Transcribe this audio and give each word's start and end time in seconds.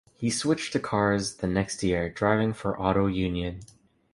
He 0.15 0.31
switched 0.31 0.73
to 0.73 0.79
cars 0.79 1.35
the 1.35 1.45
next 1.45 1.83
year, 1.83 2.09
driving 2.09 2.53
for 2.53 2.75
Auto 2.81 3.05
Union. 3.05 3.59